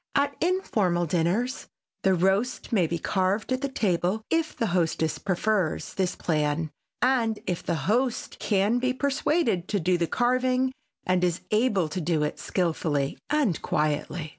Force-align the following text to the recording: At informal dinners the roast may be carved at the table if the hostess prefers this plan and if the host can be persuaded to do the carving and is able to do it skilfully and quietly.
At 0.15 0.35
informal 0.41 1.05
dinners 1.05 1.67
the 2.01 2.15
roast 2.15 2.73
may 2.73 2.87
be 2.87 2.97
carved 2.97 3.51
at 3.53 3.61
the 3.61 3.69
table 3.69 4.23
if 4.31 4.57
the 4.57 4.65
hostess 4.73 5.19
prefers 5.19 5.93
this 5.93 6.15
plan 6.15 6.71
and 7.03 7.39
if 7.45 7.61
the 7.61 7.75
host 7.85 8.39
can 8.39 8.79
be 8.79 8.93
persuaded 8.93 9.67
to 9.67 9.79
do 9.79 9.99
the 9.99 10.07
carving 10.07 10.73
and 11.05 11.23
is 11.23 11.41
able 11.51 11.87
to 11.89 12.01
do 12.01 12.23
it 12.23 12.39
skilfully 12.39 13.19
and 13.29 13.61
quietly. 13.61 14.29